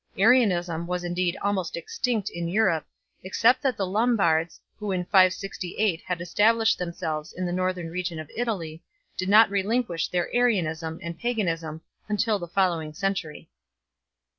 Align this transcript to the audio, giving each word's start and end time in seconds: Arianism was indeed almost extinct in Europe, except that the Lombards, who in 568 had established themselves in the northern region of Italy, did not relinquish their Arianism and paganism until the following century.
Arianism 0.17 0.87
was 0.87 1.03
indeed 1.03 1.37
almost 1.43 1.77
extinct 1.77 2.31
in 2.31 2.47
Europe, 2.47 2.87
except 3.21 3.61
that 3.61 3.77
the 3.77 3.85
Lombards, 3.85 4.59
who 4.79 4.91
in 4.91 5.05
568 5.05 6.01
had 6.07 6.19
established 6.19 6.79
themselves 6.79 7.31
in 7.33 7.45
the 7.45 7.51
northern 7.53 7.91
region 7.91 8.17
of 8.17 8.31
Italy, 8.35 8.81
did 9.15 9.29
not 9.29 9.51
relinquish 9.51 10.07
their 10.07 10.33
Arianism 10.35 10.99
and 11.03 11.19
paganism 11.19 11.81
until 12.09 12.39
the 12.39 12.47
following 12.47 12.95
century. 12.95 13.47